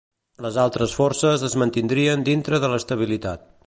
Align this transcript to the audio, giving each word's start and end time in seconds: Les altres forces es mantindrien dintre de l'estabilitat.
Les 0.45 0.57
altres 0.63 0.95
forces 1.01 1.45
es 1.51 1.59
mantindrien 1.65 2.27
dintre 2.33 2.65
de 2.65 2.75
l'estabilitat. 2.75 3.51